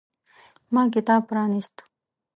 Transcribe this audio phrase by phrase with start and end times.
[0.73, 1.75] ما کتاب پرانیست.